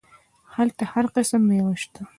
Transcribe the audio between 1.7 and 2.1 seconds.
سته.